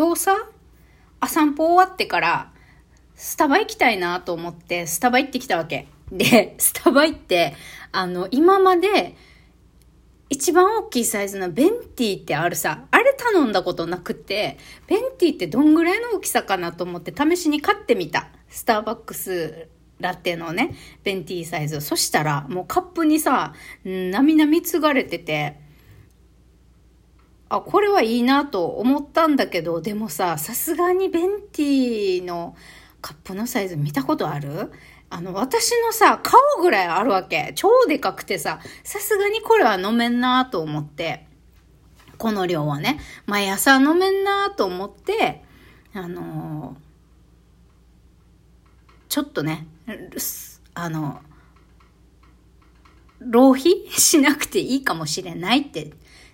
[0.00, 0.48] 今日さ、
[1.20, 2.52] あ散歩終わってから、
[3.16, 5.88] スタバ行きたいなと思って、スタバ行ってきたわけ。
[6.10, 7.54] で、 スタバ行って、
[7.92, 9.14] あの、今まで、
[10.30, 12.86] 一番大きいサイズのベンティってあるさ。
[12.90, 18.30] あれ頼んだことなくて、ベンティってどんぐらいの大きさかなと思って試しに買ってみた。
[18.48, 20.74] スターバックスラテのね、
[21.04, 21.82] ベンティーサイズ。
[21.82, 23.52] そしたら、もうカップにさ、
[23.84, 25.60] なみなみ継がれてて、
[27.50, 32.56] あ、これはいいなと思ったんだけど、でもさ、さすがにベンティの
[33.02, 34.72] カップのサイズ見たことある？
[35.10, 37.52] あの、私のさ、顔ぐらいあるわけ。
[37.56, 41.26] 超でかくてさ、さすがにこれは飲めんなと思って、
[42.18, 45.42] この量はね、毎朝飲めんなと思って、
[45.92, 46.80] あのー、
[49.08, 49.66] ちょっとね、
[50.74, 51.20] あの、
[53.18, 55.90] 浪費しなくていいかもしれないって、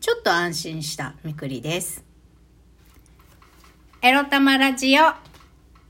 [0.00, 2.04] ちょっと安心したみくりです。
[4.00, 5.02] エロ玉ラジオ。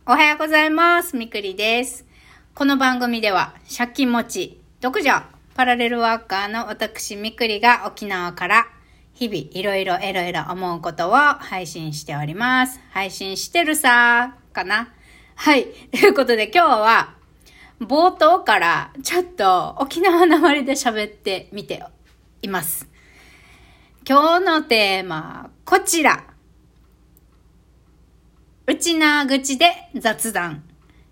[0.06, 1.14] おはようございます。
[1.14, 2.06] みくりです。
[2.54, 8.66] この番組では、借金持ち、独女、パラレルワーカーの私みくりが沖縄から
[9.12, 12.80] 日々いろいろいろいろ思うことを配信しております。
[12.90, 14.88] 配信してるさーかな？
[15.34, 15.66] はい。
[15.90, 17.14] ということで今日は
[17.78, 21.84] 冒頭からちょっと沖縄なまりで喋ってみて
[22.40, 22.88] います。
[24.10, 26.24] 今日のテーマ、こちら。
[28.66, 30.64] 内な口で雑談。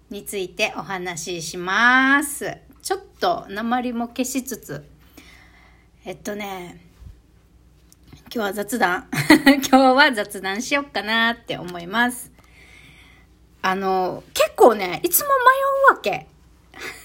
[0.08, 2.56] についてお話しします。
[2.80, 4.83] ちょっと鉛も消しつつ、
[6.06, 6.80] えっとね、
[8.12, 9.08] 今日は雑談。
[9.69, 12.33] 今日は雑談しよっかなって思います。
[13.60, 15.34] あの、結構ね、いつも迷
[15.92, 16.28] うわけ。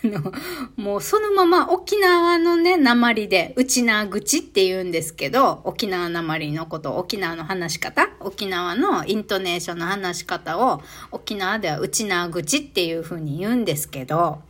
[0.04, 0.32] の、
[0.76, 14.42] もうそのまま沖縄のね、鉛で、内縄口って言うんですけど、沖縄鉛のこと、沖縄の話し方、沖縄のイントネーションの話し方を、沖縄では内縄口っていう風に言うんですけど、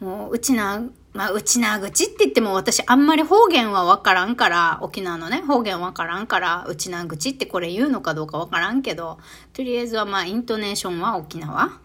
[0.00, 0.82] もう、内縄、
[1.12, 9.18] まあ、内縄口って言っても私あんまり方言はわからんから、沖縄のね、方言わからんから、内縄口ってこれ言うのかどうかわからんけど、
[9.52, 11.78] とりあえずはまあ、イントネーションは沖縄。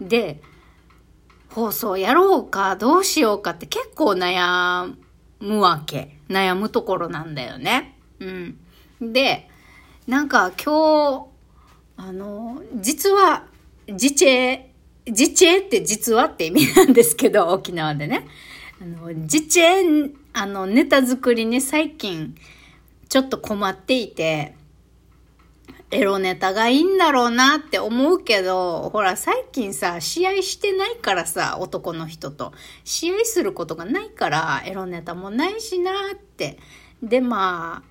[0.00, 0.40] で、
[1.50, 4.94] 放送やろうか、どうしようかって結構悩
[5.40, 6.16] むわけ。
[6.28, 7.98] 悩むところなんだよね。
[8.20, 8.56] うん。
[9.00, 9.48] で、
[10.06, 11.26] なんか今日、
[11.96, 13.44] あの、実は、
[13.88, 14.70] 自治
[15.06, 18.28] 自治って実はって意味なんですけど、沖縄でね。
[18.80, 19.60] あの、自治
[20.32, 22.36] あの、ネタ作りに最近、
[23.08, 24.54] ちょっと困っていて、
[25.92, 32.52] エロネタがいいんだろうなって思うけど、ほら、最近さ、試合してないからさ、男の人と。
[32.84, 36.58] 試合することがないから、エロネタもないしなって。
[37.02, 37.90] で、まあ、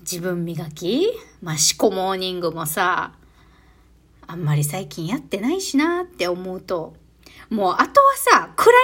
[0.00, 1.12] 自分磨き
[1.42, 3.12] まあ、シコモーニングもさ、
[4.26, 6.94] あんまり最近やってないしなって思うと、
[7.50, 8.80] もうあとはさ、暗い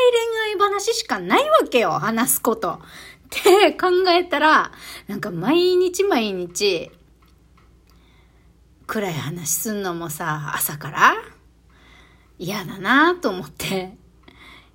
[0.57, 2.73] 恋愛話しかないわけよ、話すこと。
[2.73, 2.79] っ
[3.31, 4.73] て考えたら、
[5.07, 6.91] なんか毎日毎日、
[8.89, 11.15] 暗い話すんのもさ、朝から？
[12.39, 13.93] 嫌だなと思って。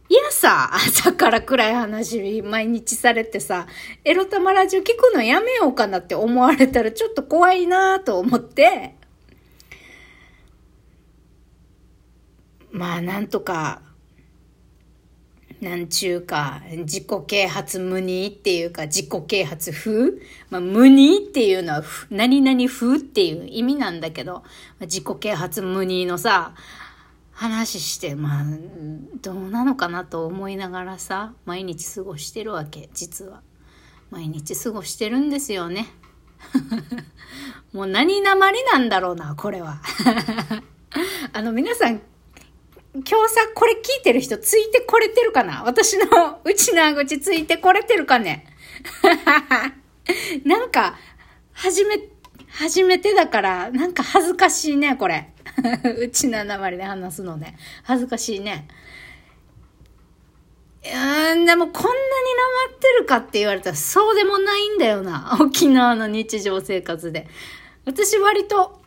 [0.08, 3.66] いやさ、朝から暗い話毎日されてさ、
[4.04, 8.94] エロ玉ラジオ聞くのやめようかなって思われたらちょっと怖いなと思って、
[12.70, 13.82] まあなんとか
[15.64, 20.12] なんちゅうか、自己啓発無二っていうか、自己啓発風
[20.50, 24.44] まあ、無二っていうのは、何々風っていう意味なんだけど、
[24.82, 26.54] 自己啓発無二のさ、
[27.32, 28.44] 話して、まあ、
[29.22, 33.42] どうなのかなと思いながらさ、毎日過ごしてるわけ、実は。
[34.12, 35.88] 毎日過ごしてるんですよね。
[37.74, 39.82] もう何なまりなんだろうな、これは。
[41.34, 42.02] あの、皆さん
[42.94, 45.64] 今日さ、これ聞いてる人ついてこれてるかな？
[45.64, 46.06] 私の
[46.44, 48.46] 内縄口ついてこれてるかね？
[50.46, 50.96] なんか、
[51.54, 51.98] 初め、
[52.50, 55.34] 初めてだから、なんか恥ずかしいね、これ。
[56.00, 57.58] うちななまりで話すのね。
[57.84, 58.68] 恥ずかしいね。
[60.86, 62.00] うん、でもこんなにな
[62.70, 65.38] まってるかって言われたらそうでもないんだよな。
[65.42, 67.28] 沖縄の日常生活で。
[67.86, 68.82] 私割と、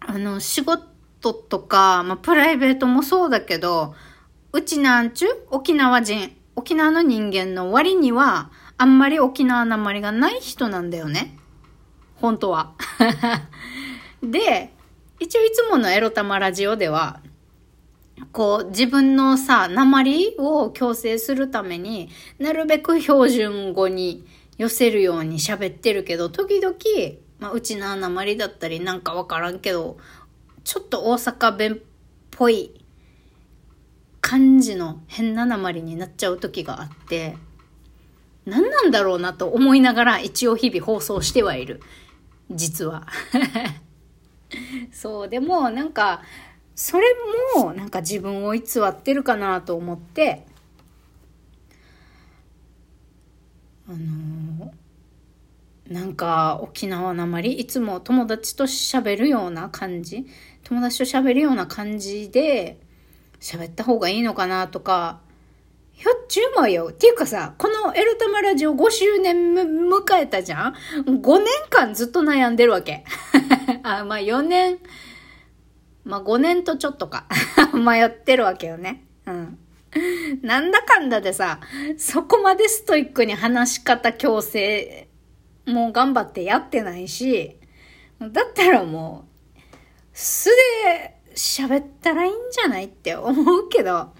[0.00, 0.93] あの、仕事、
[1.24, 3.94] トとか、まあ、プライベートもそうだけど、
[4.52, 11.38] うちなんちゅ沖縄人、沖縄の人間の割には、あんまり沖縄なまりがない人なんだよね。
[12.16, 12.74] 本当は。
[14.22, 14.72] で、
[15.18, 17.20] 一応いつものエロ玉ラジオでは、
[18.32, 24.26] こう、自分のさ、鉛を強制するためになるべく標準語に
[24.58, 26.74] 寄せるように喋ってるけど、時々、
[27.38, 29.96] まあ、うちの鉛だったりなんかわからんけど、
[30.64, 31.78] ちょっと大阪弁っ
[32.30, 32.80] ぽい
[34.20, 37.36] 感じの変な鉛になっちゃう時があって、
[38.46, 41.80] 何なんだろうなと思いながら一応日々放送してはいる。
[42.50, 43.06] 実は。
[44.92, 46.22] そう、でもなんか、
[46.74, 47.06] それ
[47.54, 50.46] もなんか自分を偽ってるかなと思って、
[53.86, 60.26] あのー、なんか沖縄なまりいつも友達と喋るような感じ
[60.64, 62.78] 友達と喋るような感じで
[63.40, 65.20] 喋った方がいいのかなとか
[65.96, 66.88] ひょっちゅうもよ。
[66.90, 70.74] っていうかさ、このエルタマラジオ5周年迎えたじゃん
[71.06, 73.04] ?5 年間ずっと悩んでるわけ。
[73.84, 74.78] あ、まあ4年、
[76.04, 77.26] まあ5年とちょっとか。
[77.72, 79.04] 迷ってるわけよね。
[79.26, 79.58] うん。
[80.42, 81.60] なんだかんだでさ、
[81.96, 85.08] そこまでストイックに話し方強制、
[85.66, 87.56] もう頑張ってやってないし、
[88.20, 89.33] だったらもう、
[90.14, 90.48] 素
[90.94, 94.12] で喋ったらいいんじゃないって思うけど、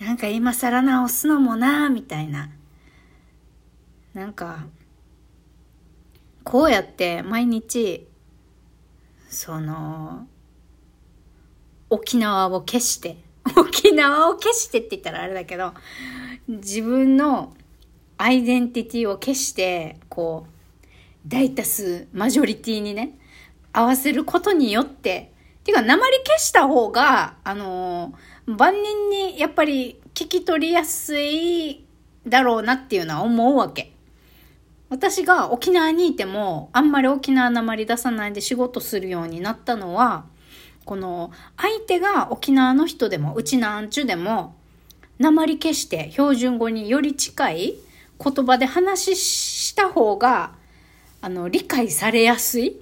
[0.00, 2.50] なんか今更直すのもなみたいな。
[4.12, 4.66] なんか、
[6.42, 8.06] こうやって毎日、
[9.28, 10.26] その、
[11.88, 13.18] 沖縄を消して、
[13.56, 15.74] 沖縄を消してって言ったらあれだけど、
[16.48, 17.54] 自分の
[18.18, 20.56] アイデンティティを消して、こう、
[21.26, 23.18] 大多数、マジョリティにね、
[23.76, 25.32] 合わせることによって、
[25.64, 31.84] ていうか、鉛消した方が、あのー万人にやっぱり聞き取りやすい
[32.26, 33.92] だろうなっていうのは思うわけ。
[34.88, 40.26] 私が沖縄にいても、あんまり沖縄なまり出さないで仕事するようになったのは、
[40.84, 44.54] この相手が沖縄の人でも、うちなんちゅでも、
[45.18, 47.74] なまり消して標準語により近い
[48.22, 50.52] 言葉で話した方が、
[51.20, 52.76] あの、理解されやすい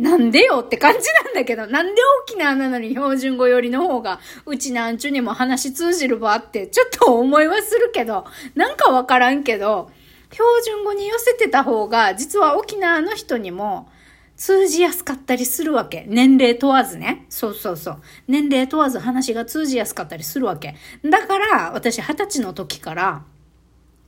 [0.00, 8.24] なんでよって感じなんだけど、なんで沖縄なのに標準語よりの方が、うちなんちゅにも話通じるばって、ちょっと思いはするけど、
[8.54, 9.90] なんかわからんけど、
[10.32, 13.90] 標準語に寄せてた方が、実は沖縄の人にも
[14.36, 16.06] 通じやすかったりするわけ。
[16.08, 17.26] 年齢問わずね。
[17.28, 18.02] そうそうそう。
[18.26, 20.76] 年齢問わず話が通じやすかったりするわけ。
[21.04, 23.22] だから、私二十歳の時から、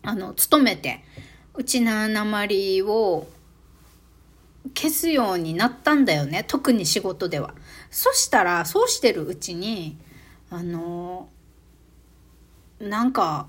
[0.05, 1.05] あの、勤めて、
[1.55, 3.27] うちななまりを
[4.75, 6.45] 消すようになったんだよね。
[6.47, 7.55] 特に仕事では。
[7.91, 9.99] そしたら、そうしてるうちに、
[10.51, 11.29] あの、
[12.81, 13.49] なんか、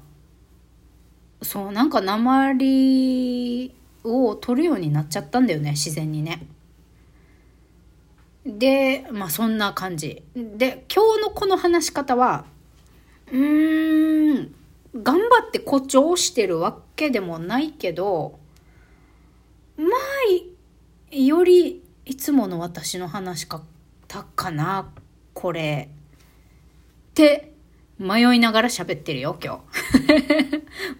[1.42, 3.74] そう、なんか鉛
[4.04, 6.46] を取るようになっちゃったんだよね、自然にね。
[8.46, 10.24] で、まあそんな感じ。
[10.36, 12.46] で、今日のこの話し方は、
[13.32, 14.56] うーん、
[14.96, 18.40] 頑張って誇張してるわけでもないけど、
[21.14, 23.64] よりいつもの私の話し方
[24.36, 24.90] かな、
[25.34, 25.90] これ。
[27.12, 27.54] って
[28.00, 29.62] 迷いながら喋ってるよ、今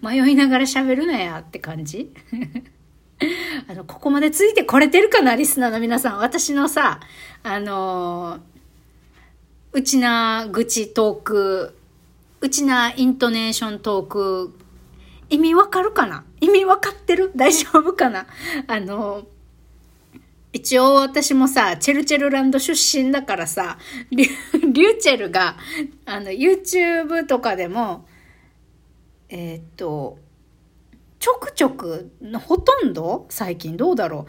[0.02, 2.12] 迷いながら喋るなやって感じ
[3.68, 6.18] あの、ここまでついてこれてるかな、リスナーの皆さん。
[6.18, 7.00] 私のさ、
[7.42, 8.38] あの、
[9.72, 11.76] うちな愚痴トーク、
[12.40, 14.54] うちなイントネーショントーク、
[15.30, 16.24] 意味わかるかな？
[16.40, 17.32] 意味わかってる？
[17.34, 18.26] 大丈夫かな？
[18.68, 19.26] あの
[20.54, 23.76] 一応私もさ、チェルチェルランド出身だからさ、
[24.12, 24.28] リュ
[24.72, 25.56] リューチェルが、
[26.06, 28.06] あの、YouTube とかでも、
[29.28, 30.18] えー、っと、
[31.18, 32.12] ちょくちょく、
[32.46, 33.26] ほとんど？
[33.30, 34.26] 最近どうだろ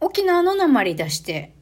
[0.00, 0.06] う？
[0.06, 1.52] 沖縄の鉛出して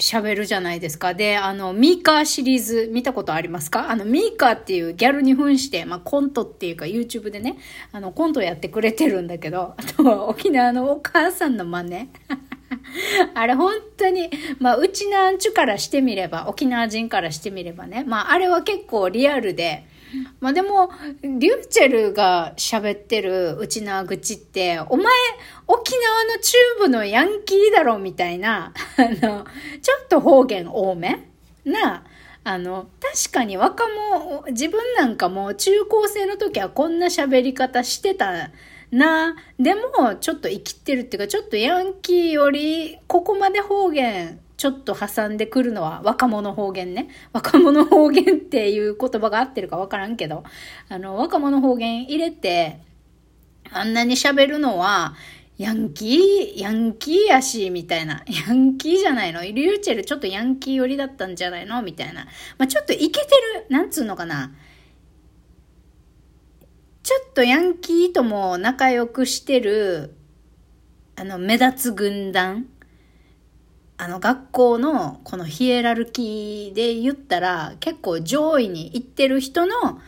[0.00, 1.14] 喋るじゃないですか。
[1.14, 3.90] で、あの、ミーカーシリーズ見たことありますか？
[3.90, 7.58] あの、ミーカーっていうギャルに扮して、まあ、コントっていうか YouTube でね、
[7.92, 12.08] あの、コントやってくれてるんだけど、あと、沖縄のお母さんの真似。
[13.34, 19.84] あれ本当に、まあ、うちなんちゅからしてみれば、沖縄人からしてみればね、まあ、あれは結構リアルで、
[20.40, 20.90] まあでも、
[21.22, 25.06] リューチェルが喋ってるうちな口って、お前、
[25.66, 29.44] 沖縄の中部のヤンキーだろみたいな、 あの、
[29.82, 31.28] ちょっと方言多め？
[31.64, 32.04] な、
[32.42, 38.50] あの、確かに若者、自分なんかも中高生の時はこんな喋り方してた
[38.90, 47.08] な、でもちょっと生きてるっていうか、ちょっとヤンキーよりここまで方言ちょっと挟んでくるのは若者方言ね。
[47.32, 50.44] 若者方言っていう言葉が合ってるかわからんけど、
[50.90, 52.82] あの、若者方言入れて、
[53.72, 55.14] あんなに喋るのは、
[55.56, 58.22] ヤンキー、ヤンキーやし、みたいな。
[58.26, 61.80] ヤンキーじゃないのリューチェルちょっとヤンキー寄りだったんじゃないの？
[61.80, 62.26] みたいな。
[62.58, 64.52] まあ、ちょっとイケてる、なんつうのかな。
[67.02, 70.14] ちょっとヤンキーとも仲良くしてる
[71.16, 72.66] あの、目立つ軍団。
[74.02, 80.00] あの、学校のこのヒエラルキーで言ったら、結構上位に行ってる人の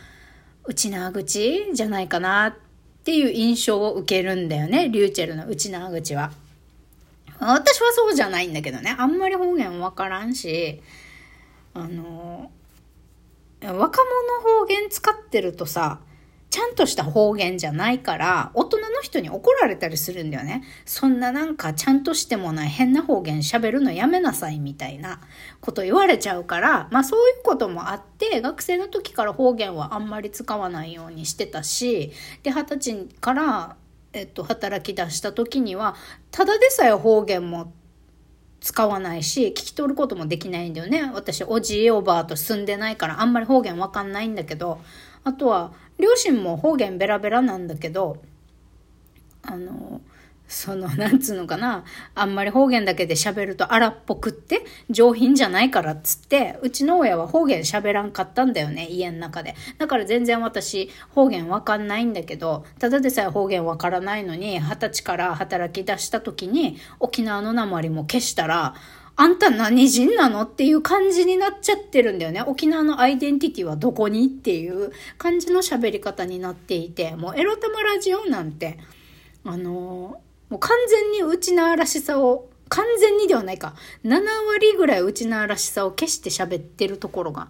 [0.65, 2.55] 内縄口じゃないかなっ
[3.03, 4.89] ていう印象を受けるんだよね。
[4.89, 6.31] リューチェルの内縄口は。
[7.39, 8.95] 私はそうじゃないんだけどね。
[8.97, 10.81] あんまり方言わからんし、
[11.75, 12.49] あの、
[13.61, 15.99] 若者方言使ってるとさ、
[16.49, 20.63] ちゃんとした方言じゃないから、大人人に怒られたりするんだよね。
[20.85, 25.19] そんななんかちゃんとしてもない変な方言喋るのやめなさいみたいな
[25.61, 33.75] こと言われちゃうから、まあそういうこともあって、学生の時から方言はあんまり使わないようにしてたし、で、二十歳から
[34.13, 35.95] えっと、働き出した時には、
[36.31, 37.73] ただでさえ方言も
[38.61, 41.11] 使わないし、聞き取ることもできないんだよね。
[41.13, 44.79] 私、おじいおばあと住んでないから、あんまり方言わかんないんだけど、
[45.23, 48.21] あとは、両親も方言ベラベラなんだけど、
[49.43, 50.01] あの、
[50.47, 51.83] その、 なんつうのかな、
[52.15, 59.55] あんまり方言だけで喋ると荒っぽくって上品じゃないからっつって、うちの親は方言喋らんかったんだよね、家の中で。
[59.77, 68.75] だから全然私方言わかんないんだけど、ただでさえ方言わからないのに、二十歳から働き出した時に沖縄の鉛も消したら、
[69.15, 72.41] あんた何人なのっていう感じになっちゃってるんだよね。
[72.41, 78.79] 沖縄のアイデンティティはどこにっていう感じの喋り方になっていて、もうエロ玉ラジオなんて、
[79.45, 87.49] あのもう完全に内縄らしさを、完全にではないか、7割ぐらい内縄らしさを消して喋ってるところが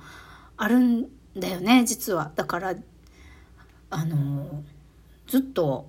[0.57, 2.31] あるんだよね、実は。
[2.35, 2.75] だから、
[3.89, 4.63] あの
[5.27, 5.87] ずっと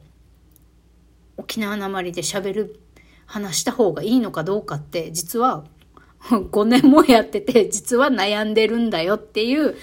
[1.37, 2.80] 沖縄なまりで喋る、
[3.26, 5.64] 話した方がいいのかどうかって、実は
[6.28, 9.76] 5年もやってて、実は悩んでるんだよっていう、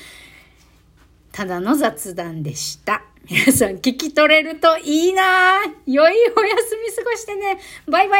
[1.31, 3.03] ただの雑談でした。
[3.29, 7.59] 皆さん聞き取れるといいな良いお休み過ごしてね。
[7.87, 8.19] バイバ